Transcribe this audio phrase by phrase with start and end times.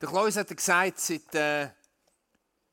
[0.00, 1.68] Der Klaus hat gesagt, seit äh,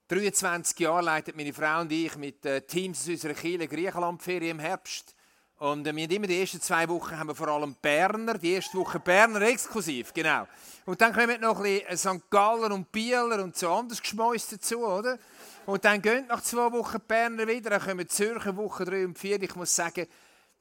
[0.08, 4.60] 23 Jahren leiten meine Frau und ich mit äh, Teams aus unserer Kirche Griechenlandferien im
[4.60, 5.16] Herbst.
[5.60, 8.54] Und äh, wir haben immer die ersten zwei Wochen haben wir vor allem Berner, die
[8.54, 10.48] erste Woche Berner exklusiv, genau.
[10.86, 12.30] Und dann kommen noch ein bisschen St.
[12.32, 15.20] Galler und Bieler und so anders Geschmäus dazu, oder?
[15.68, 19.42] Und dann gehen nach zwei Wochen Berner wieder, dann kommen Zürcher Woche drei und vier.
[19.42, 20.08] Ich muss sagen,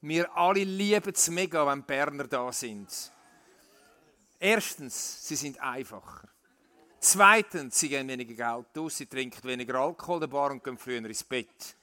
[0.01, 3.11] wir alle lieben es mega, wenn Berner da sind.
[4.39, 6.30] Erstens, sie sind einfacher.
[7.03, 10.77] Zweitens, sie geben weniger Geld aus, sie trinken weniger Alkohol in der Bar und gehen
[10.77, 11.75] früher ins Bett.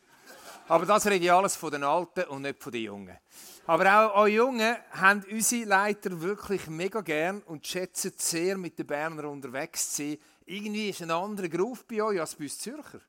[0.69, 3.19] Aber das rede ich alles von den Alten und nicht von den Jungen.
[3.67, 8.87] Aber auch eure Jungen haben unsere Leiter wirklich mega gern und schätzen sehr, mit den
[8.87, 10.19] Berner unterwegs zu sein.
[10.47, 13.01] Irgendwie ist ein anderer Groove bei euch als bei uns Zürcher.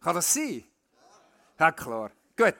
[0.00, 0.62] Kann das sein?
[1.58, 2.10] Ja, klar.
[2.36, 2.58] Gut.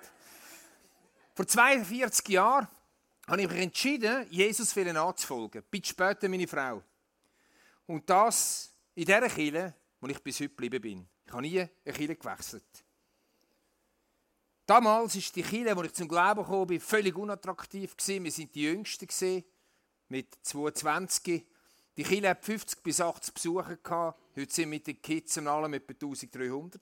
[1.35, 2.67] Vor 42 Jahren
[3.27, 5.63] habe ich mich entschieden, Jesus anzufolgen.
[5.71, 6.83] Ein später meine Frau.
[7.89, 11.09] Und das in dieser Kirche, wo ich bis heute geblieben bin.
[11.25, 12.85] Ich habe nie eine Kirche gewechselt.
[14.67, 17.97] Damals war die Kirche, wo ich zum Glauben kam, völlig unattraktiv.
[18.07, 19.45] Wir waren die Jüngsten,
[20.11, 21.47] mit 22.
[21.97, 24.15] Die Kirche hat 50 bis 80 Besucher.
[24.37, 26.81] Heute sind mit den Kids und allem etwa 1300.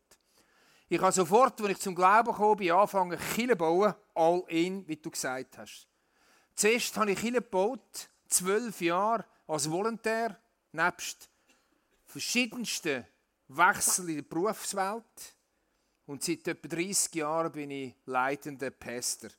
[0.89, 4.97] Ich habe sofort, als ich zum Glauben kam, angefangen, Kirche zu bauen, all in, wie
[4.97, 5.87] du gesagt hast.
[6.57, 10.41] Zuerst habe ich Kirche gebaut, zwölf Jahre als Volontär,
[10.77, 11.29] nebst
[12.05, 13.05] verschiedensten
[13.49, 15.35] Wechseln in der Berufswelt.
[16.07, 19.31] Und seit etwa 30 Jahren bin ich leitender Pastor.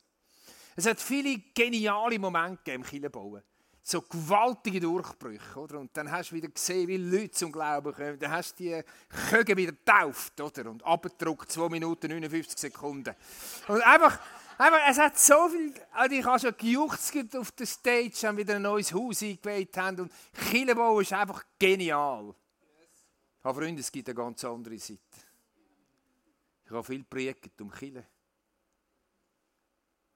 [0.76, 3.42] Es hat viele geniale Momente im Kirchenbauen.
[3.82, 5.58] So gewaltige Durchbrüche.
[5.58, 5.80] Oder?
[5.80, 8.18] Und dann hast du wieder gesehen, wie Leute zum Glauben kommen.
[8.18, 8.82] Dann hast du die
[9.30, 10.70] Köge wieder getauft oder?
[10.70, 13.14] und abgedruckt, 2 Minuten 59 Sekunden.
[13.66, 14.20] Und einfach,
[14.58, 15.74] einfach, es hat so viel.
[15.92, 20.00] Also ich habe schon gejuchzt auf der Stage, haben wieder ein neues Haus eingeweiht haben.
[20.00, 20.12] Und
[20.50, 22.34] Kirchenbau ist einfach genial.
[23.42, 25.00] Aber Freunde, es gibt eine ganz andere Seite.
[26.64, 28.06] Ich habe viel predigt um Kille.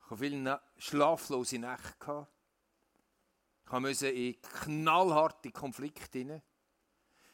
[0.05, 2.31] Ich habe viele schlaflose Nächte gehabt.
[3.65, 6.43] Ich musste in knallharte Konflikte hinein.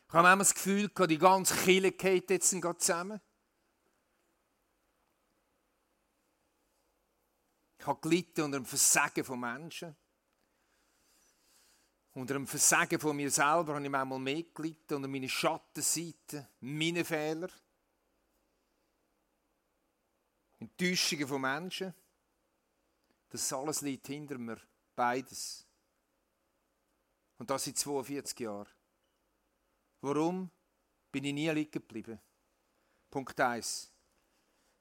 [0.07, 3.21] Ich habe manchmal das Gefühl, die ganze Kille geht jetzt zusammen.
[7.89, 9.97] Habe gelitten unter dem Versagen von Menschen.
[12.13, 17.05] Unter dem Versagen von mir selber habe ich manchmal mehr gelitten, unter meine Schattenseiten, meine
[17.05, 17.49] Fehler.
[20.59, 21.95] Enttäuschungen von Menschen.
[23.31, 24.61] Das alles liegt hinter mir.
[24.95, 25.65] Beides.
[27.39, 28.69] Und das seit 42 Jahren.
[30.01, 30.51] Warum
[31.11, 32.21] bin ich nie liegen geblieben?
[33.11, 33.93] Punkt 1.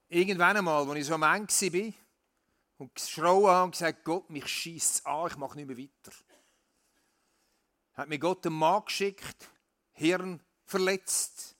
[0.10, 2.07] Irgendwann einmal, als ich so am Ende war
[2.78, 6.16] und geschrauen habe und gesagt, Gott, mich schießt an, ich mache nicht mehr weiter.
[7.94, 9.50] Hat mir Gott einen Mann geschickt,
[9.94, 11.56] Hirn verletzt,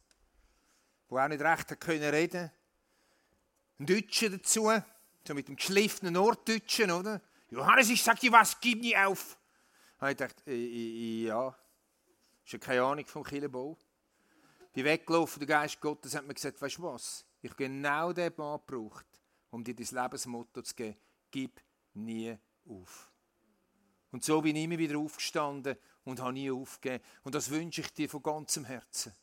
[1.10, 2.52] der auch nicht recht reden konnte
[3.80, 4.72] ein Deutscher dazu,
[5.28, 7.22] so mit dem geschliffenen Norddeutschen, oder?
[7.50, 9.38] Johannes, ich sag dir was, gib nie auf.
[10.00, 11.56] Und ich dachte, ja,
[12.44, 13.78] ist ja keine Ahnung vom Killenbau.
[14.74, 17.26] Bin weggelaufen, der Geist Gottes hat mir gesagt, weißt du was?
[17.42, 19.06] Ich habe genau den Mann gebraucht,
[19.52, 20.98] um dir das Lebensmotto zu geben,
[21.32, 21.62] gib
[21.94, 23.12] nie auf.
[24.12, 27.04] Und so bin ich immer wieder aufgestanden und habe nie aufgegeben.
[27.24, 29.14] Und das wünsche ich dir von ganzem Herzen,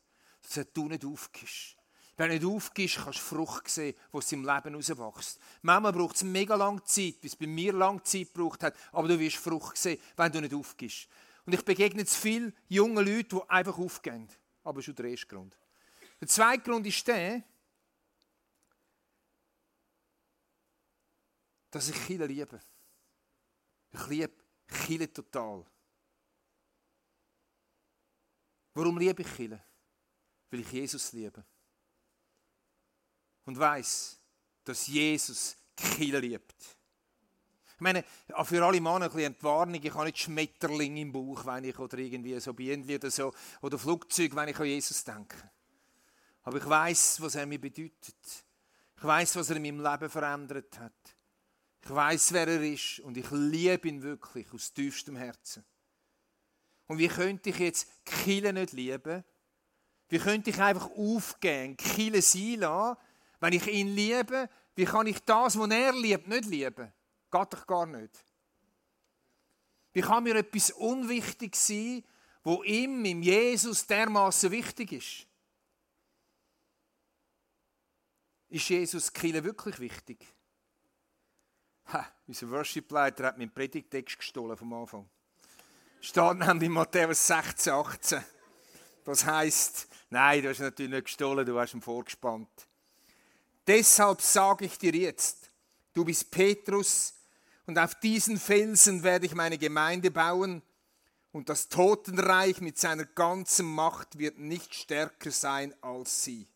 [0.43, 1.77] dass du nicht aufgibst.
[2.17, 5.41] Wenn du nicht aufgibst, kannst du Frucht sehen, die aus deinem Leben herauswächst.
[5.63, 9.09] Manchmal braucht es mega lange Zeit, wie es bei mir lange Zeit gebraucht hat, aber
[9.09, 11.09] du wirst Frucht sehen, wenn du nicht aufgibst.
[11.45, 14.29] Und ich begegne zu vielen jungen Leuten, die einfach aufgehen.
[14.63, 15.59] Aber das schon der erste Grund.
[16.21, 17.43] Der zweite Grund ist der,
[21.75, 22.61] dass ich Chile liebe.
[23.91, 24.35] Ich liebe
[24.87, 25.65] Chile total.
[28.75, 29.61] Warum liebe ich Chile?
[30.51, 31.45] Weil ich Jesus liebe
[33.47, 34.21] und weiß,
[34.63, 36.55] dass Jesus Kiel liebt.
[37.75, 38.05] Ich meine,
[38.45, 41.99] für alle Männer ein eine Warnung, ich habe nicht Schmetterling im Bauch, wenn ich oder
[41.99, 45.51] irgendwie so Bienen oder so, oder Flugzeug, wenn ich an Jesus denke.
[46.45, 48.45] Aber ich weiß, was er mir bedeutet.
[48.97, 51.14] Ich weiß, was er in meinem Leben verändert hat.
[51.85, 55.63] Ich weiß, wer er ist und ich liebe ihn wirklich aus tiefstem Herzen.
[56.87, 59.23] Und wie könnte ich jetzt Kille nicht lieben?
[60.09, 62.99] Wie könnte ich einfach aufgehen, Kille sein lassen,
[63.41, 66.91] wenn ich ihn liebe, wie kann ich das, was er liebt, nicht lieben?
[67.31, 68.25] Geht doch gar nicht.
[69.93, 72.03] Wie kann mir etwas unwichtig sein,
[72.43, 75.27] wo ihm, im Jesus, dermaßen wichtig ist?
[78.49, 80.35] Ist Jesus Kille wirklich wichtig?
[81.93, 85.09] Ha, unser Worship-Leiter hat meinen Predigtext gestohlen vom Anfang.
[86.01, 88.25] Steht nämlich in Matthäus 16, 18.
[89.05, 92.49] Das heißt, nein, du hast natürlich nicht gestohlen, du hast ihn vorgespannt.
[93.67, 95.51] Deshalb sage ich dir jetzt,
[95.93, 97.15] du bist Petrus
[97.67, 100.63] und auf diesen Felsen werde ich meine Gemeinde bauen
[101.33, 106.47] und das Totenreich mit seiner ganzen Macht wird nicht stärker sein als sie.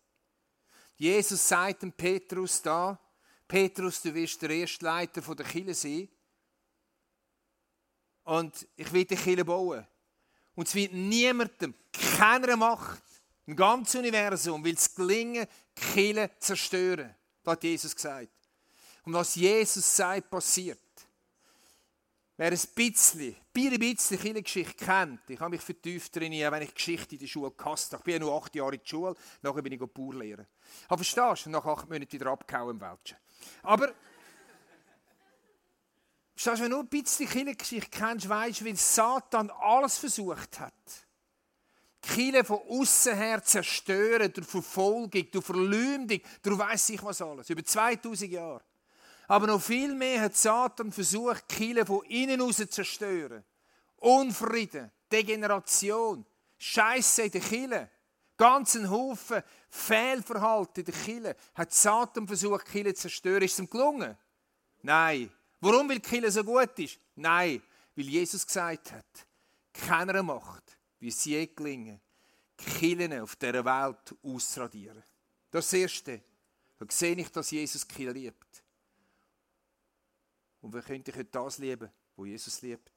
[0.96, 2.98] Jesus sagt dem Petrus da,
[3.48, 6.08] Petrus, du wirst der erste Leiter der Kille sein
[8.24, 9.86] und ich will die Kille bauen.
[10.54, 13.02] Und es wird niemandem, keiner Macht
[13.46, 15.46] im ganzen Universum will es gelingen,
[15.78, 17.14] die Kille zu zerstören.
[17.42, 18.28] Das hat Jesus gesagt.
[19.04, 20.78] Und was Jesus sagt, passiert.
[22.36, 27.14] Wer ein bisschen, ein bisschen Kirchengeschichte kennt, ich habe mich vertieft drin, wenn ich Geschichte
[27.14, 28.02] in der Schule gehasst habe.
[28.02, 30.46] Ich bin ja nur acht Jahre in der Schule, nachher bin ich Bauer lehren.
[30.86, 31.50] Aber verstehst du?
[31.50, 33.16] Nach acht Monaten wieder abgehauen im Wäldchen.
[33.62, 33.92] Aber,
[36.34, 40.72] verstehst wenn du nur ein bisschen Kirchengeschichte kennst, weißt du, wie Satan alles versucht hat.
[42.00, 47.50] Kirche von außen her zerstören, durch Verfolgung, durch Verleumdung, durch weiss ich was alles.
[47.50, 48.62] Über 2000 Jahre.
[49.26, 53.44] Aber noch viel mehr hat Satan versucht, Kirche von innen aus zu zerstören.
[53.96, 56.24] Unfrieden, Degeneration,
[56.56, 57.90] Scheiße in der Kirche,
[58.38, 61.36] ganzen Haufen Fehlverhalten in der Kirche.
[61.54, 63.42] Hat Satan versucht, die Kirche zu zerstören.
[63.42, 64.16] Ist es ihm gelungen?
[64.80, 65.30] Nein.
[65.60, 66.98] Warum, weil die Kirche so gut ist?
[67.16, 67.60] Nein,
[67.94, 69.26] weil Jesus gesagt hat,
[69.72, 72.00] keiner Macht, wie es je gelingen,
[72.80, 75.02] die auf dieser Welt auszuradieren.
[75.50, 76.22] Das Erste.
[76.78, 78.64] Da sehe ich, dass Jesus die Kirche liebt.
[80.60, 82.92] Und wir könnten heute das lieben, wo Jesus liebt.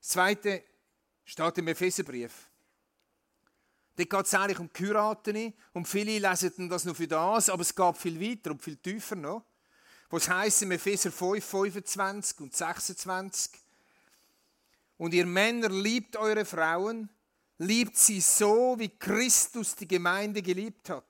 [0.00, 0.64] Das Zweite
[1.24, 2.45] steht im Epheserbrief.
[3.96, 7.74] Dort geht es eigentlich um Heiraten und viele lesen das nur für das, aber es
[7.74, 9.44] geht viel weiter und viel tiefer noch.
[10.10, 13.52] Was heißt im Epheser 5, 25 und 26?
[14.98, 17.08] Und ihr Männer liebt eure Frauen,
[17.58, 21.04] liebt sie so, wie Christus die Gemeinde geliebt hat.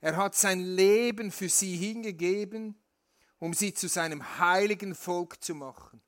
[0.00, 2.78] Er hat sein Leben für sie hingegeben,
[3.38, 6.03] um sie zu seinem heiligen Volk zu machen.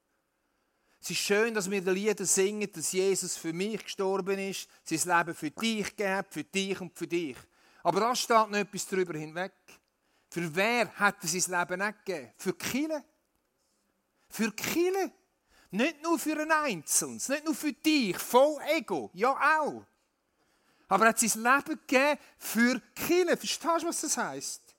[1.07, 5.19] Es ist schön, dass wir die Lieder singen, dass Jesus für mich gestorben ist, sein
[5.19, 7.37] Leben für dich gegeben, für dich und für dich.
[7.85, 9.53] Aber da steht noch etwas darüber hinweg.
[10.29, 12.33] Für wer hat er sein Leben nicht gegeben?
[12.37, 13.05] Für Kille.
[14.29, 15.13] Für Kille.
[15.71, 19.31] Nicht nur für einen Einzelnen, nicht nur für dich, voll Ego, ja
[19.61, 19.85] auch.
[20.89, 23.37] Aber er hat sein Leben gegeben für Kille.
[23.37, 24.75] Verstehst du, was das heißt?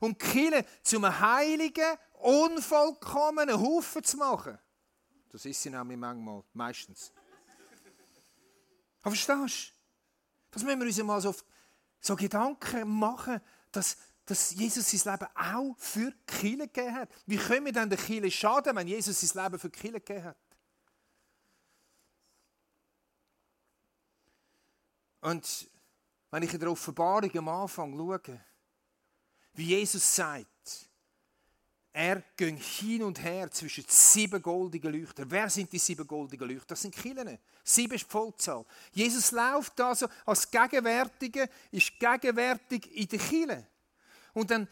[0.00, 4.58] Um Kille zum heiligen, unvollkommenen Haufen zu machen.
[5.30, 7.12] Das ist sie nämlich manchmal, meistens.
[9.02, 9.76] Aber verstehst du?
[10.50, 11.34] Das müssen wir uns mal so,
[12.00, 13.40] so Gedanken machen,
[13.70, 17.10] dass, dass Jesus sein Leben auch für Kirche gegeben hat.
[17.26, 20.36] Wie können wir denn der Kirche schaden, wenn Jesus sein Leben für Kirche gegeben hat?
[25.20, 25.70] Und
[26.30, 28.40] wenn ich in der Offenbarung am Anfang schaue,
[29.54, 30.46] wie Jesus sagt,
[31.96, 35.30] er ging hin und her zwischen sieben goldigen Leuchtern.
[35.30, 36.66] Wer sind die sieben goldigen Leuchter?
[36.68, 37.38] Das sind Killen.
[37.64, 38.66] Sieben ist die Vollzahl.
[38.92, 43.66] Jesus läuft also als Gegenwärtige, ist gegenwärtig in der Kille.
[44.34, 44.68] Und dann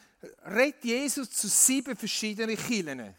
[0.55, 3.17] redet Jesus zu sieben verschiedenen Killen.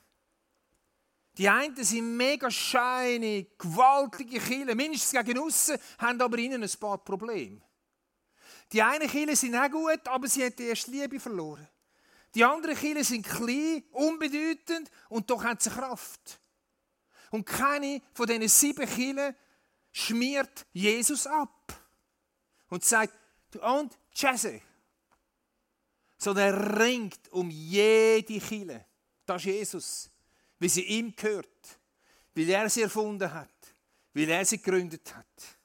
[1.36, 7.00] Die einen sind mega shiny, gewaltige Killen, mindestens gegen aussen, haben aber innen ein paar
[7.00, 7.60] Probleme.
[8.72, 11.68] Die einen Killen sind auch gut, aber sie haben die erste Liebe verloren.
[12.36, 16.40] Die anderen Kinder sind klein, unbedeutend und doch haben sie Kraft.
[17.32, 19.34] Und keine von diesen sieben Kinder
[19.92, 21.82] schmiert Jesus ab
[22.68, 23.14] und sagt,
[23.62, 24.62] und Jesse.
[26.18, 28.86] Sondern er ringt um jede Kille.
[29.26, 30.10] Das ist Jesus.
[30.60, 31.80] Wie sie ihm gehört.
[32.34, 33.50] Weil er sie erfunden hat.
[34.14, 35.58] Weil er sie gegründet hat.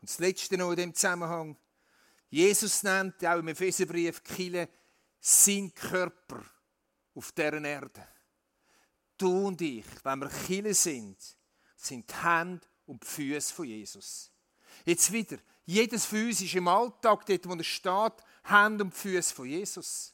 [0.00, 1.56] Und das Letzte noch in dem Zusammenhang.
[2.30, 4.68] Jesus nennt auch im Epheserbrief Kille
[5.24, 6.44] sein Körper
[7.14, 8.06] auf dieser Erde.
[9.16, 11.16] Du und ich, wenn wir Chile sind,
[11.76, 14.32] sind die Hände und die Füße von Jesus.
[14.84, 19.46] Jetzt wieder, jedes Fuß ist im Alltag, dort wo er steht, Hände und Füße von
[19.46, 20.12] Jesus.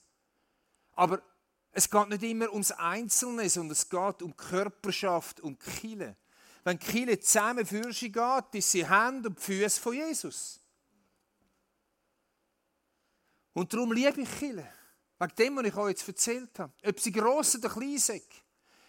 [0.93, 1.23] Aber
[1.73, 6.17] es geht nicht immer ums Einzelne, sondern es geht um Körperschaft, um Kille.
[6.65, 10.61] Wenn Kille zusammen für sie geht, ist sie Hände und Füße von Jesus.
[13.55, 14.71] Und darum liebe ich Kille.
[15.19, 16.73] Wegen dem, was ich euch jetzt erzählt habe.
[16.85, 18.23] Ob sie gross oder klein sind.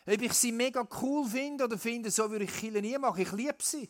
[0.05, 3.21] Ob ich sie mega cool finde oder finde, so würde ich Kinder nie machen.
[3.21, 3.89] Ich liebe sie.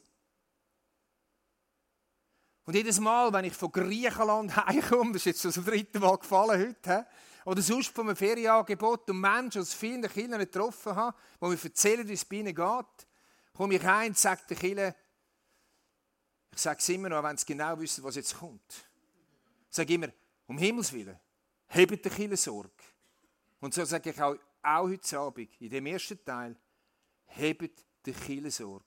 [2.65, 6.17] Und jedes Mal, wenn ich von Griechenland heimkomme, das ist jetzt schon das dritte Mal
[6.17, 7.07] gefallen heute,
[7.45, 12.07] oder sonst von einem Ferienangebot und Menschen aus vielen Kindern getroffen habe, die mir erzählen,
[12.07, 13.07] wie es bei ihnen geht,
[13.53, 14.93] komme ich heim und sage den Kindern,
[16.51, 18.85] Ich sage es immer noch, wenn sie genau wissen, was jetzt kommt.
[19.69, 20.09] Ich sage immer,
[20.45, 21.19] um Himmels Willen,
[21.69, 22.71] hebt die Kille Sorge.
[23.59, 26.55] Und so sage ich auch, auch heute Abend, in dem ersten Teil,
[27.25, 28.85] hebt die Kille Sorge.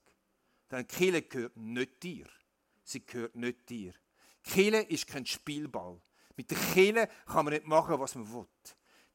[0.70, 2.26] Denn Kille gehört nicht dir.
[2.82, 3.94] Sie gehört nicht dir.
[4.42, 6.00] Kille ist kein Spielball.
[6.36, 8.46] Mit der Kille kann man nicht machen, was man will.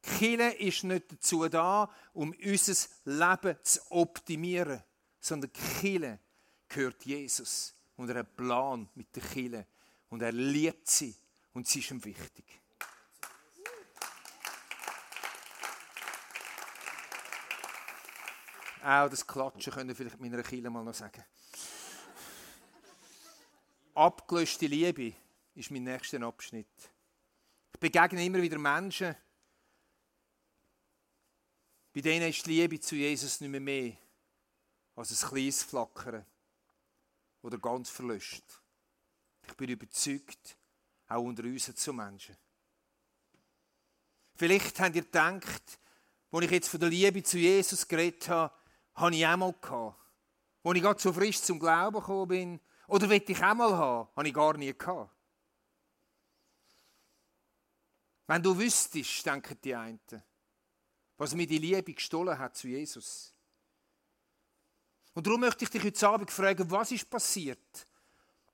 [0.00, 4.82] Kille ist nicht dazu da, um unser Leben zu optimieren,
[5.20, 6.20] sondern Kille
[6.68, 7.74] gehört Jesus.
[7.96, 9.66] Und er hat einen Plan mit der Kille.
[10.08, 11.14] Und er liebt sie.
[11.52, 12.44] Und sie ist ihm wichtig.
[18.82, 21.24] Auch das Klatschen können vielleicht meiner Kille mal noch sagen.
[23.94, 25.14] Abgelöschte Liebe
[25.54, 26.90] ist mein nächster Abschnitt.
[27.72, 29.16] Ich begegne immer wieder Menschen,
[31.92, 33.96] bei denen ist die Liebe zu Jesus nicht mehr mehr
[34.94, 36.24] als ein kleines Flackern
[37.42, 38.44] oder ganz verlöscht.
[39.46, 40.56] Ich bin überzeugt,
[41.08, 42.36] auch unter uns so Menschen.
[44.34, 45.78] Vielleicht habt ihr gedacht,
[46.30, 48.54] als ich jetzt von der Liebe zu Jesus geredet habe,
[48.98, 49.96] habe ich auch mal gehabt.
[50.64, 54.08] Als ich gerade so frisch zum Glauben gekommen bin, oder will ich auch mal haben,
[54.16, 55.10] habe ich gar nie gehabt.
[58.26, 60.00] Wenn du wüsstest, denken die einen,
[61.16, 63.32] was mir die Liebe gestohlen hat zu Jesus.
[65.14, 67.86] Und darum möchte ich dich heute Abend fragen, was ist passiert,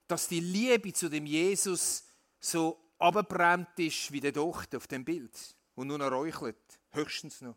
[0.06, 2.04] dass die Liebe zu dem Jesus
[2.38, 6.56] so abgebrannt ist wie der Docht auf dem Bild und nur noch räuchelt,
[6.92, 7.56] höchstens noch.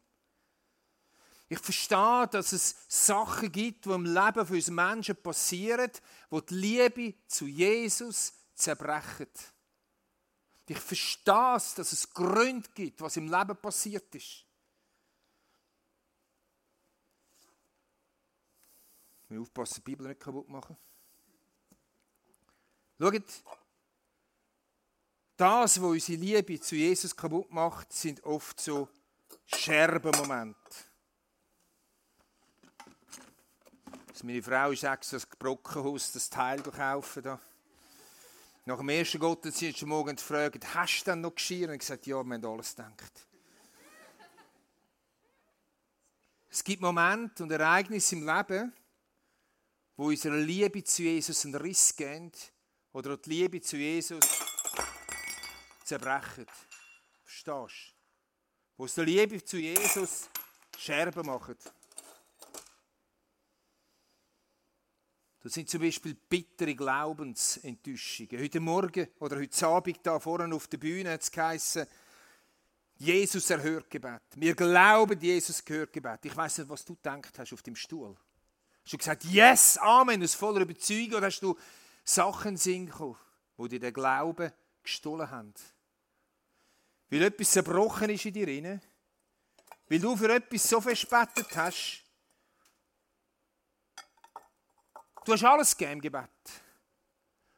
[1.49, 5.91] Ich verstehe, dass es Sachen gibt, die im Leben von uns Menschen passieren,
[6.29, 9.29] wo die Liebe zu Jesus zerbrechen.
[10.67, 14.43] Ich verstehe es, dass es Gründe gibt, was im Leben passiert ist.
[19.23, 20.75] Ich muss aufpassen, die Bibel nicht kaputt machen.
[22.99, 23.23] Schaut,
[25.37, 28.89] das, was unsere Liebe zu Jesus kaputt macht, sind oft so
[29.45, 30.57] Scherbenmomente.
[33.85, 37.19] Also meine Frau ist extra das Brockenhaus, das Teil gekauft.
[37.23, 37.39] Da.
[38.65, 41.67] Nach dem ersten Gottesdienst am Morgen gefragt, hast du denn noch Geschirr?
[41.67, 43.27] Und ich gesagt, ja, wir haben alles gedacht.
[46.49, 48.73] Es gibt Momente und Ereignisse im Leben,
[49.95, 52.31] wo unsere Liebe zu Jesus einen Riss geben
[52.93, 54.25] oder die Liebe zu Jesus
[55.83, 56.47] zerbrechen.
[57.23, 57.67] Verstehst du?
[58.77, 60.29] Wo aus der Liebe zu Jesus
[60.77, 61.57] Scherben machen.
[65.47, 68.37] Das sind zum Beispiel bittere Glaubensenttäuschungen.
[68.37, 71.87] Heute Morgen oder heute Abend da vorne auf der Bühne hat es geheißen,
[72.97, 74.23] Jesus erhört Gebet.
[74.35, 76.19] Wir glauben, Jesus gehört Gebet.
[76.25, 78.13] Ich weiß nicht, was du gedacht hast auf dem Stuhl.
[78.83, 81.57] Hast du gesagt, yes, Amen, aus voller Überzeugung, oder hast du
[82.03, 82.91] Sachen singen
[83.55, 84.51] wo dir den Glauben
[84.83, 85.53] gestohlen haben?
[87.09, 88.81] Weil etwas zerbrochen ist in dir,
[89.87, 92.03] weil du für etwas so verspätet hast,
[95.27, 96.29] Du hast alles gegeben im Gebet.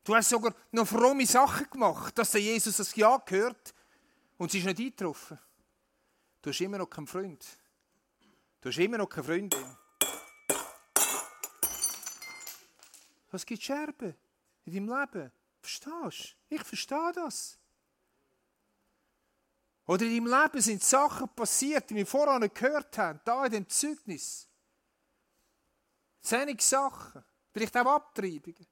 [0.04, 3.76] Du hast sogar noch fromme Sachen gemacht, dass der Jesus das Ja gehört
[4.40, 5.38] und es ist nicht eingetroffen.
[6.42, 7.46] Du hast immer noch keinen Freund.
[8.60, 9.78] Du hast immer noch keine Freundin.
[13.32, 14.16] Es gibt Scherben
[14.66, 15.32] in deinem Leben.
[15.62, 16.56] Verstehst du?
[16.56, 17.60] Ich verstehe das.
[19.86, 23.52] Oder in deinem Leben sind Sachen passiert, die wir vorher nicht gehört haben, da in
[23.52, 24.48] dem Zeugnis.
[26.20, 27.29] Zähnige Sachen.
[27.52, 28.68] Vielleicht auch Abtreibungen.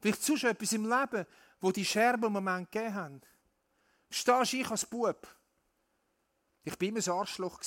[0.00, 1.26] Vielleicht sonst etwas im Leben,
[1.60, 3.20] wo die Scherben im Moment gegeben haben.
[4.08, 5.26] Verstehst du, ich als Bub,
[6.62, 7.60] ich war immer ein Arschloch.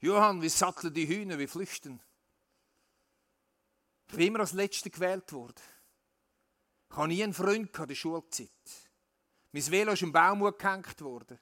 [0.00, 2.00] Johann, wie satteln die Hühner, wie flüchten.
[4.08, 5.62] Ich bin immer als Letzter gewählt worden.
[6.90, 8.50] Ich hatte nie einen Freund in der Schulzeit.
[9.52, 11.38] Mein Velo ist im Baum gehängt worden.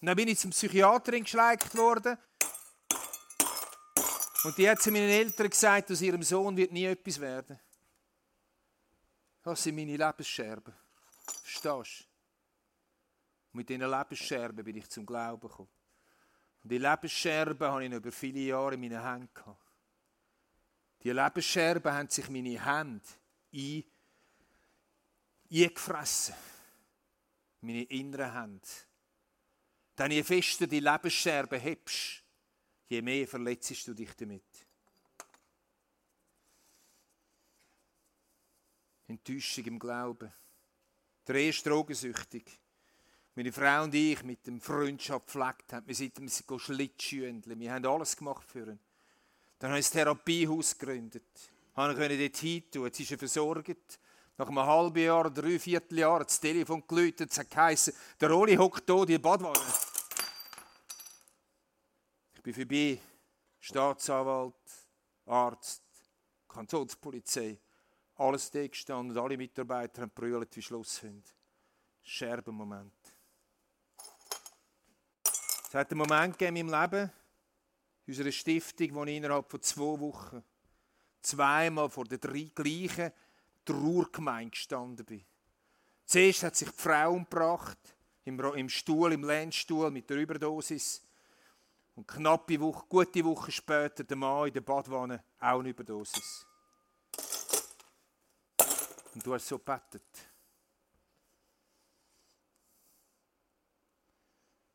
[0.00, 2.16] Und dann bin ich zum Psychiaterin geschleicht worden
[4.44, 7.58] und die hat zu meinen Eltern gesagt, aus ihrem Sohn wird nie etwas werden.
[9.42, 10.74] Das sind meine Lebensscherben.
[11.42, 12.04] Verstehst du?
[13.52, 15.70] Mit diesen Lebensscherben bin ich zum Glauben gekommen.
[16.62, 19.66] Und die Lebensscherben habe ich über viele Jahre in meinen Händen gehabt.
[21.02, 23.04] Die Lebensscherben haben sich meine Hände
[23.54, 23.84] ein,
[25.50, 26.34] eingefressen.
[27.62, 28.68] Meine inneren Hände.
[29.98, 32.19] Denn je fester die Lebensscherben hebst,
[32.90, 34.42] je mehr verletzt du dich damit.
[39.06, 40.32] Enttäuschung im Glauben.
[41.26, 42.44] Der erste drogensüchtig.
[43.36, 45.86] Meine Frau und ich mit dem Freundschaft gepflegt haben.
[45.86, 46.18] Wir sind
[46.58, 47.60] Schlittschuhendeln.
[47.60, 48.78] Wir haben alles gemacht für ihn.
[49.58, 51.22] Dann haben wir ein Therapiehaus gegründet.
[51.74, 52.84] konnte ich dort hin tun.
[52.86, 54.00] Jetzt ist er versorgt.
[54.36, 58.56] Nach einem halben Jahr, drei Vierteljahr, hat das Telefon geläutet, es hat geheißen, der Oli
[58.56, 59.60] hockt hier in der Badwanne.
[62.50, 62.98] Bin vorbei,
[63.60, 64.88] Staatsanwalt,
[65.26, 65.84] Arzt,
[66.48, 67.60] Kantonspolizei,
[68.16, 71.28] alles da gestanden und alle Mitarbeiter haben brüllt wie Schlusshunde.
[72.02, 72.92] Scherbenmoment.
[75.68, 77.12] Es hat einen Moment gegeben in meinem Leben,
[78.06, 80.42] in unserer Stiftung, wo ich innerhalb von zwei Wochen
[81.22, 83.12] zweimal vor der drei gleichen
[83.64, 85.24] Trauergemeinde gestanden bin.
[86.04, 87.78] Zuerst hat sich die Frau umgebracht,
[88.24, 91.06] im, im Stuhl, im Lehnstuhl mit der Überdosis.
[92.00, 96.46] Und knappe Woche, gute Woche später der Mann in der Badwanne, auch eine Überdosis.
[99.14, 100.02] Und du hast so gebetet.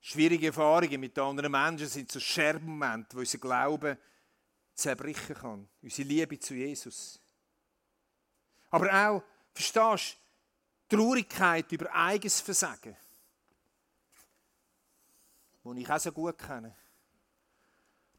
[0.02, 3.98] Schwierige Erfahrungen mit anderen Menschen sind so Scherbenmomente, wo unser Glauben
[4.76, 5.68] zerbrechen kann.
[5.82, 7.20] Unsere Liebe zu Jesus.
[8.70, 10.20] Aber auch, verstehst
[10.90, 12.96] du, Traurigkeit über eigenes Versagen,
[15.64, 16.76] wo ich auch so gut kenne.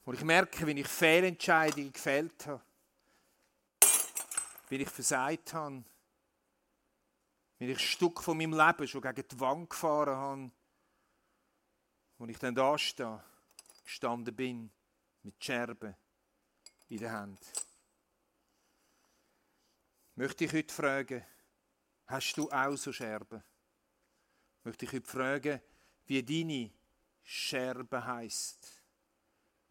[0.06, 2.62] Wo ich merke, wie ich Fehlentscheidungen gefällt habe.
[4.68, 5.82] Wie ich versagt habe.
[7.58, 10.50] Wie ich ein Stück von meinem Leben schon gegen die Wand gefahren habe.
[12.18, 13.20] Wo ich dann da stehe,
[13.82, 14.70] gestanden bin,
[15.24, 15.96] mit Scherben
[16.88, 17.40] in der Hand.
[20.14, 21.26] Möchte ich heute fragen,
[22.06, 23.42] hast du auch so Scherben?
[24.62, 25.60] Möchte ich heute fragen,
[26.04, 26.70] wie deine
[27.24, 28.75] Scherbe heisst,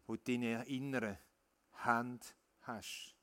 [0.06, 1.18] wo du deine innere
[1.72, 3.14] Hand hast,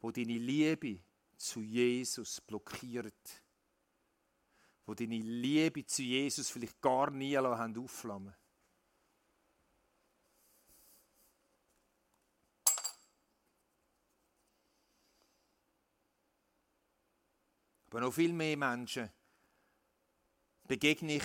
[0.00, 1.00] wo deine Liebe
[1.36, 3.42] zu Jesus blockiert,
[4.86, 8.34] wo deine Liebe zu Jesus vielleicht gar nie haben aufflammen
[17.94, 19.08] Aber noch viel mehr Menschen
[20.66, 21.22] begegne ich,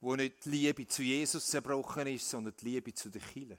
[0.00, 3.56] wo nicht die Liebe zu Jesus zerbrochen ist, sondern die Liebe zu der Kirche.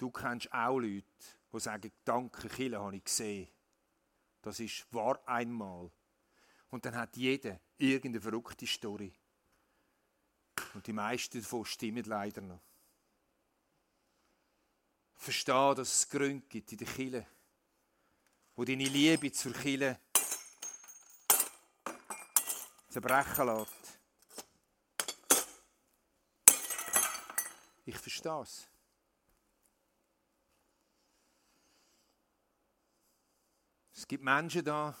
[0.00, 1.04] Du kennst auch Leute,
[1.52, 3.48] die sagen, danke Kirche habe ich gesehen.
[4.40, 5.90] Das ist wahr einmal.
[6.70, 9.12] Und dann hat jeder irgendeine verrückte Story.
[10.72, 12.62] Und die meisten davon stimmen leider noch.
[15.16, 17.26] Verstehe, dass es Gründe gibt in der Kirche
[18.56, 19.98] wo deine Liebe zur Kille
[22.88, 23.98] zerbrechen lässt.
[27.86, 28.69] Ich verstehe es.
[34.10, 34.92] Gibt Menschen da,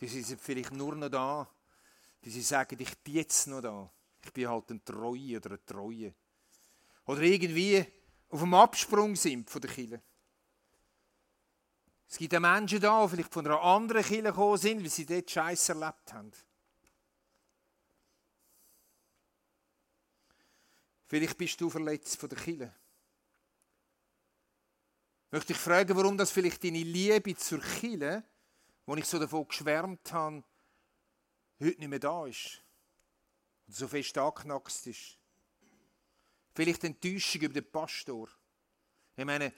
[0.00, 1.46] die sind vielleicht nur noch da,
[2.24, 3.90] die sie sagen, ich bin jetzt noch da.
[4.24, 6.14] Ich bin halt ein Treue oder eine Treue.
[7.04, 7.84] Oder irgendwie
[8.30, 10.02] auf dem Absprung sind von der Kille.
[12.08, 15.04] Es gibt auch Menschen da, die vielleicht von einer anderen Kirche gekommen sind, weil sie
[15.04, 16.32] dort Scheiß erlebt haben.
[21.04, 22.74] Vielleicht bist du verletzt von der Kirche.
[25.30, 28.24] Möchte ich fragen, warum das vielleicht deine Liebe zur Kirche,
[28.86, 30.44] wo ich so davon geschwärmt habe,
[31.60, 32.62] heute nicht mehr da ist.
[33.66, 35.18] Und so fest angeknackst ist.
[36.54, 38.28] Vielleicht Enttäuschung über den Pastor.
[39.16, 39.52] Ich meine,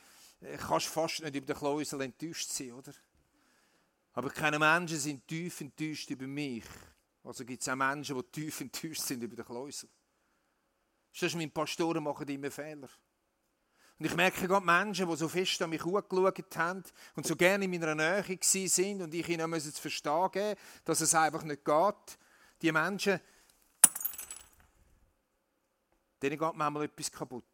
[0.57, 2.93] kannst fast nicht über den Klausel enttäuscht sein, oder?
[4.14, 6.64] Aber keine Menschen sind tief enttäuscht über mich.
[7.23, 9.88] Also gibt es auch Menschen, die tief enttäuscht sind über den Klausel.
[11.11, 12.88] Verstehst du, meine Pastoren machen immer Fehler.
[13.99, 16.85] Und ich merke gerade Menschen, die so fest an mich angeschaut haben
[17.17, 21.15] und so gerne in meiner Nähe sind und ich ihnen zu verstehen geben, dass es
[21.15, 22.19] einfach nicht geht.
[22.63, 23.21] Die Menschen,
[26.23, 27.45] denen geht manchmal etwas kaputt.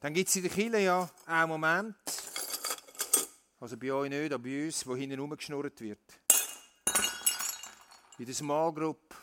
[0.00, 1.96] Dann gibt es in der Kirche ja auch Momente,
[3.60, 6.20] also bei euch nicht, aber bei uns, wo hinten rumgeschnurrt wird.
[8.18, 9.14] In der Small Group,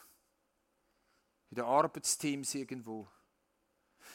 [1.52, 3.08] in den Arbeitsteams irgendwo.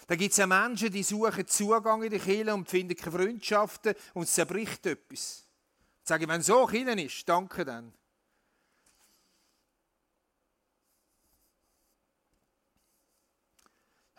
[0.06, 3.94] Da gibt es auch Menschen, die suchen Zugang in die Kirche und finden keine Freundschaften
[4.14, 5.46] und es zerbricht etwas.
[6.02, 7.92] Ich sage, wenn so Kirche ist, danke dann.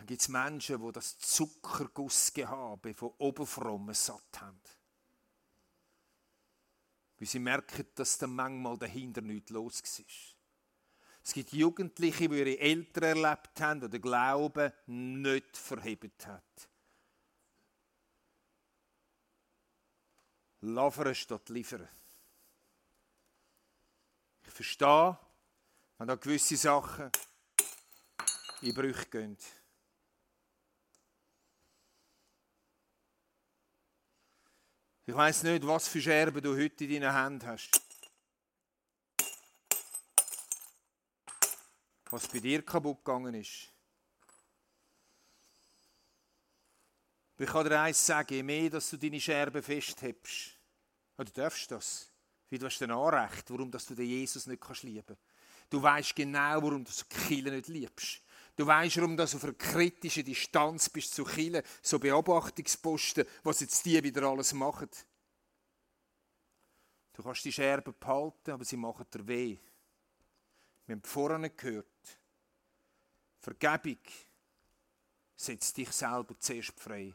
[0.07, 4.59] gibt es Menschen, die das Zuckergussgehabe von Oberfrommen satt haben.
[7.19, 10.36] Weil sie merken, dass dann manchmal dahinter nichts los war.
[11.27, 16.69] Es gibt Jugendliche, die ihre Eltern erlebt haben, die den Glauben nicht verhebt hat.
[20.61, 21.85] Lavern statt liefern.
[24.45, 25.19] Ich verstehe,
[25.97, 27.11] wenn da gewisse Sachen
[28.61, 29.37] in Brüche gehen.
[35.05, 37.86] Ich weiß nicht, was für Scherben du heute in deinen Händen hast.
[42.09, 43.71] Was bei dir kaputt gegangen ist.
[47.39, 50.51] ich kann dir eins sagen, je mehr, dass du deine Scherben festhebst,
[51.17, 52.11] oder du darfst das,
[52.49, 55.21] weil du hast ein Anrecht, warum dass du den Jesus nicht kannst lieben kannst.
[55.69, 56.91] Du weißt genau, warum du
[57.27, 58.21] Kille nicht liebst.
[58.55, 63.85] Du weißt, warum du auf einer kritischen Distanz bist zu Kille, so Beobachtungsposten, was jetzt
[63.85, 64.89] die wieder alles machen.
[67.13, 69.57] Du kannst die Scherben behalten, aber sie machen dir weh.
[70.87, 71.85] Wir haben vorhin gehört,
[73.39, 73.99] Vergebung
[75.35, 77.13] setzt dich selber zuerst frei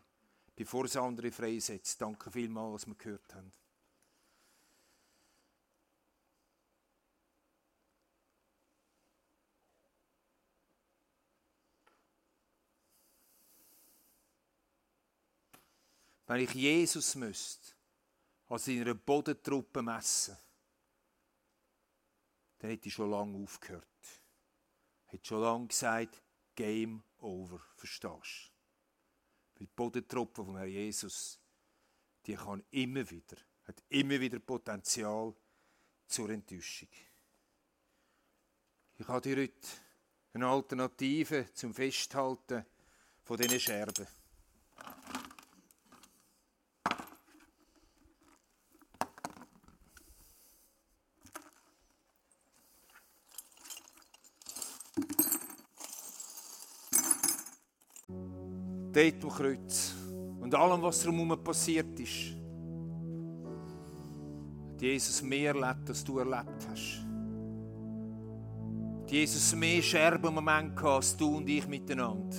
[0.55, 2.01] bevor es andere freisetzt.
[2.01, 3.53] Danke vielmals, was wir gehört haben.
[16.27, 17.75] Wenn ich Jesus müsste,
[18.49, 20.37] als in einer Bodentruppe messen,
[22.63, 24.23] dann hätte ich schon lange aufgehört.
[25.07, 26.23] Hätte schon lange gesagt,
[26.55, 27.61] Game over.
[27.75, 29.59] Verstehst du?
[29.59, 31.41] Weil die Bodentruppe vom Herrn Jesus,
[32.25, 35.35] die kann immer wieder, hat immer wieder Potenzial
[36.07, 36.89] zur Enttäuschung.
[38.95, 39.69] Ich habe dir heute
[40.33, 42.65] eine Alternative zum Festhalten
[43.25, 44.07] von diesen Scherben.
[58.93, 59.95] Dort am Kreuz
[60.41, 62.37] und allem, was drumherum passiert ist,
[64.71, 67.07] hat Jesus mehr erlebt, als du erlebt hast.
[69.01, 72.37] Hat Jesus mehr Scherben im Moment gehabt, als du und ich miteinander.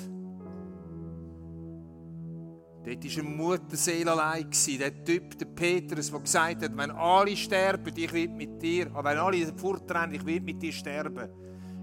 [2.85, 4.49] Dort war eine Mutterseele allein.
[4.77, 9.11] Der Typ, der Petrus, der gesagt hat, wenn alle sterben, ich will mit dir, aber
[9.11, 11.29] wenn alle fortrennen, ich will mit dir sterben.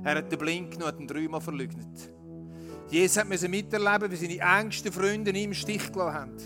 [0.04, 2.12] Er hat den Blink genommen und dreimal verleugnet.
[2.90, 6.36] Jesus musste miterleben, wie seine engsten Freunde ihn im Stich gelassen haben.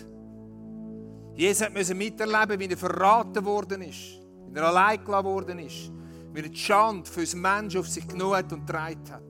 [1.35, 5.91] Jesus musste miterleben, wie er verraten worden ist, wie er allein gelassen worden ist,
[6.33, 9.23] wie er die Schande für uns Menschen auf sich genommen hat und getragen hat.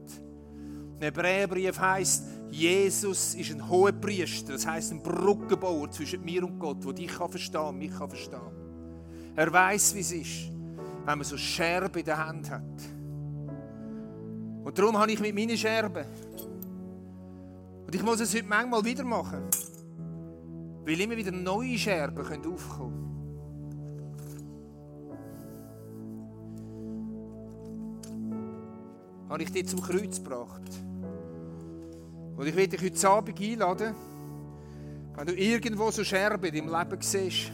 [0.97, 6.59] Im Hebräerbrief heisst, Jesus ist ein hoher Priester, das heisst ein Brückenbauer zwischen mir und
[6.59, 8.41] Gott, der dich kann verstehen, mich kann verstehen.
[9.37, 10.51] Er weiß, wie es ist,
[11.05, 12.63] wenn man so Scherben in der Hand hat.
[14.65, 16.07] Und darum habe ich mit meinen Scherben
[17.95, 19.45] und ich muss es heute manchmal wieder machen.
[20.85, 23.01] Weil immer wieder neue Scherben können aufkommen
[29.29, 30.63] Habe ich dich zum Kreuz gebracht.
[32.37, 33.95] Und ich will dich heute Abend einladen,
[35.17, 37.53] wenn du irgendwo so Scherben in deinem Leben siehst,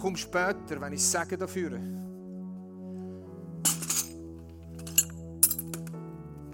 [0.00, 1.78] komm später, wenn ich sage dafür.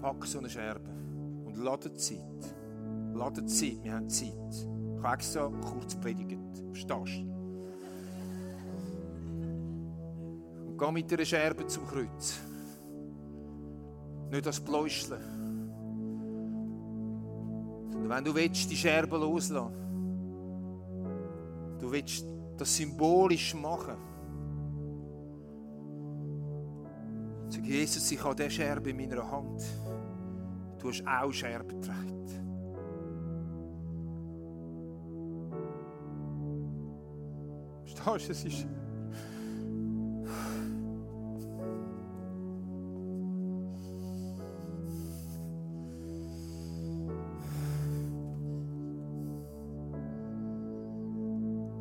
[0.01, 0.99] Pack so eine Scherbe
[1.59, 2.55] ladet Zeit.
[3.13, 4.33] Ladet Zeit, wir haben Zeit.
[4.97, 6.37] Ich habe extra kurz predigt.
[6.67, 7.29] Verstehst du?
[10.67, 12.39] Und geh mit einer Scherbe zum Kreuz.
[14.31, 15.21] Nicht als Bläuscheln.
[17.91, 19.79] Sondern wenn du willst, die Scherbe loslassen
[21.79, 22.25] du willst
[22.57, 23.95] das symbolisch machen.
[27.47, 29.63] Sag Jesus, ich habe diese Scherbe in meiner Hand.
[30.79, 32.19] Du hast auch Scherben getragen.
[37.83, 38.67] Verstehst du, es ist...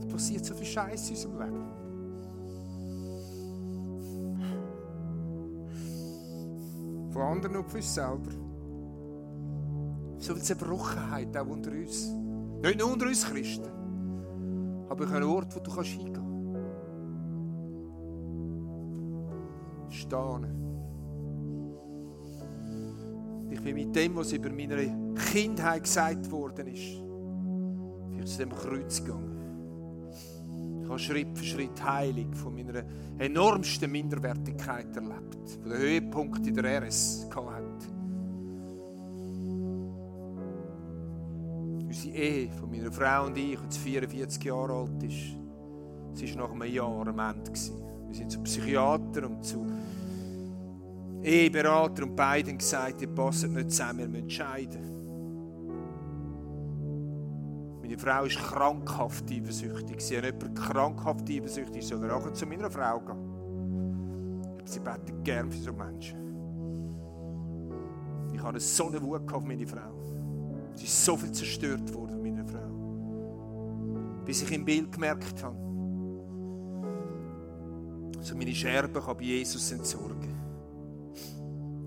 [0.01, 1.65] Es passiert so viel Scheiße in unserem Leben.
[7.13, 8.48] Von anderen und von uns selber
[10.19, 12.09] so viel Zerbrochenheit auch unter uns.
[12.63, 13.71] Nicht nur unter uns Christen,
[14.89, 16.29] aber ein Ort, wo du kannst hingehen kannst.
[19.91, 20.47] Stehen.
[23.51, 27.03] Ich bin mit dem, was über meine Kindheit gesagt worden ist,
[28.11, 29.39] vielleicht zu dem Kreuz gegangen.
[30.83, 32.83] Ich habe Schritt für Schritt Heilung von meiner
[33.19, 37.98] enormsten Minderwertigkeit erlebt, von den Höhepunkt in der RS hatte.
[42.19, 45.37] Ehe von meiner Frau und ich, die jetzt 44 Jahre alt ist,
[46.15, 47.53] sie war nach einem Jahr am Ende.
[47.53, 49.67] Wir sind zu Psychiater und zu
[51.23, 54.99] Eheberater und beiden gesagt, ihr passt nicht zusammen, wir müssen scheiden.
[57.83, 60.01] Meine Frau ist krankhaft eifersüchtig.
[60.01, 64.61] Sie hat jemanden krankhaft eifersüchtig, soll er auch zu meiner Frau gehen.
[64.65, 66.19] Sie beten gern für so Menschen.
[68.33, 69.98] Ich hatte so eine Wut auf meine Frau.
[70.79, 74.23] Sie ist so viel zerstört worden von meiner Frau.
[74.25, 75.57] Bis ich im Bild gemerkt habe,
[78.21, 80.37] so meine Scherben kann bei Jesus entsorgen.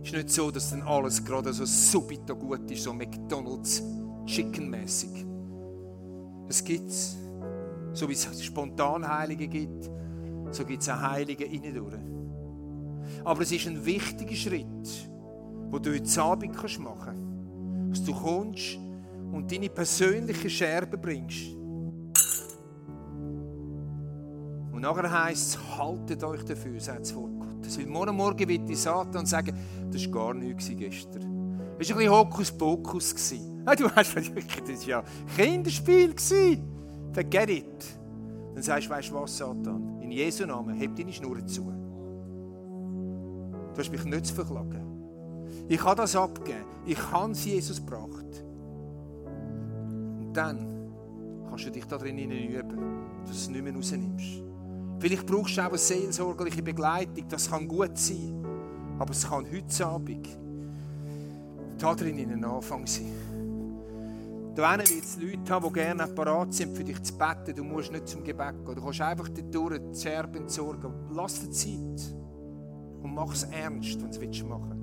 [0.02, 3.82] Es ist nicht so, dass dann alles gerade so subito gut ist, so McDonalds
[4.26, 5.26] Chicken-mäßig.
[6.50, 6.92] Es gibt
[7.94, 9.90] So wie es Spontanheilige gibt,
[10.52, 11.96] so gibt es auch Heilige innen durch.
[13.24, 15.10] Aber es ist ein wichtiger Schritt,
[15.70, 17.31] wo du heute Abend machen kannst.
[17.92, 18.80] Dass du kommst
[19.32, 21.54] und deine persönlichen Scherben bringst.
[24.72, 27.78] Und nachher heisst es, haltet euch dafür, sagt das Wort Gottes.
[27.78, 29.56] Weil morgen Morgen wird die Satan sagen,
[29.92, 31.22] das war gar nichts gestern.
[31.22, 33.14] Das war ein bisschen Hokuspokus.
[33.78, 35.04] Du weißt, das war ja
[35.36, 36.16] Kinderspiel.
[37.14, 38.00] Forget it.
[38.54, 40.00] Dann sagst du, weißt du was, Satan?
[40.02, 41.64] In Jesu Namen, heb deine Schnur zu.
[43.74, 44.91] Du hast mich nicht zu verklagen.
[45.72, 46.66] Ich kann das abgeben.
[46.86, 48.44] Ich habe es Jesus gebracht.
[49.24, 50.92] Und dann
[51.48, 52.78] kannst du dich da drin üben,
[53.22, 54.44] dass du es nicht mehr rausnimmst.
[55.00, 57.26] Vielleicht brauchst du auch eine seelsorgerliche Begleitung.
[57.30, 58.46] Das kann gut sein.
[59.00, 60.28] Aber es kann heute Abend
[61.78, 63.14] da drin ein Anfang sein.
[64.54, 67.56] Da wird es Leute haben, die gerne parat sind, für dich zu beten.
[67.56, 68.76] Du musst nicht zum Gebet gehen.
[68.76, 70.92] Du kannst einfach durch die Scherben entsorgen.
[71.14, 72.14] Lass dir Zeit.
[73.02, 74.81] Und mach es ernst, wenn du es machen willst.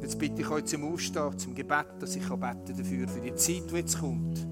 [0.00, 3.70] Jetzt bitte ich euch zum Aufstehen, zum Gebet, dass ich beten dafür, für die Zeit,
[3.70, 4.46] die jetzt kommt.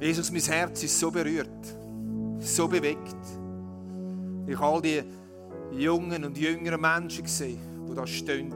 [0.00, 1.76] Jesus, mein Herz ist so berührt,
[2.38, 3.16] so bewegt.
[4.46, 5.02] Ich habe all die
[5.72, 8.54] jungen und jüngeren Menschen gesehen, die da stehen.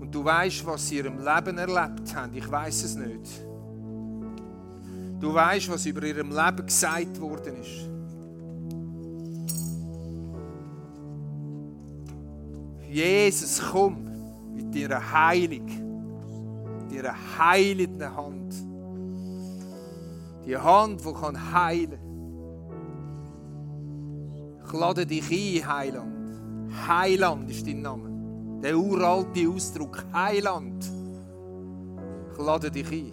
[0.00, 2.34] Und du weißt, was sie in ihrem Leben erlebt haben.
[2.34, 3.44] Ich weiß es nicht.
[5.20, 7.93] Du weißt, was über ihrem Leben gesagt worden ist.
[12.94, 13.96] Jesus, komm
[14.54, 18.54] mit deiner Heilung, mit deiner heilenden Hand.
[20.46, 21.98] Die Hand, die kann heilen
[24.64, 26.38] Ich lade dich ein, Heiland.
[26.86, 28.60] Heiland ist dein Name.
[28.62, 30.88] Der uralte Ausdruck, Heiland.
[32.32, 33.12] Ich lade dich ein.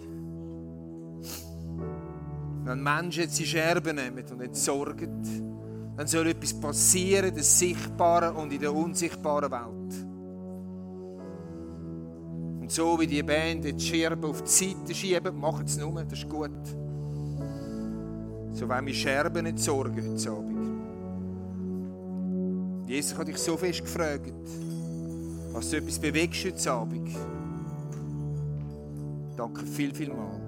[2.64, 5.51] Wenn Menschen jetzt die Scherben nehmen und entsorgen,
[5.96, 10.06] dann soll etwas passieren in der sichtbaren und in der unsichtbaren Welt.
[12.60, 16.02] Und so wie die Band die Scherben auf die Seite schieben, machen sie es nur,
[16.02, 16.50] das ist gut.
[18.52, 20.62] So wollen wir Scherben entsorgen heute Abend.
[22.86, 24.32] Jesus hat dich so fest gefragt,
[25.52, 27.08] was du etwas bewegst heute Abend.
[29.36, 30.41] Danke viel, viel mal.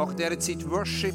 [0.00, 1.14] Machen dieser Zeit Worship.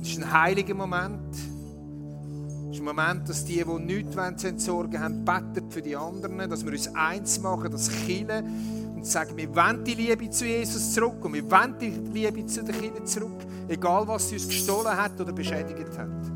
[0.00, 1.34] Es ist ein heiliger Moment.
[1.34, 6.64] Es ist ein Moment, dass die, die nichts entsorgen wollen, beten für die anderen, dass
[6.64, 11.22] wir uns eins machen, dass Killen und sagen, wir wollen die Liebe zu Jesus zurück
[11.26, 15.20] und wir wollen die Liebe zu den Kindern zurück, egal was sie uns gestohlen hat
[15.20, 16.35] oder beschädigt hat.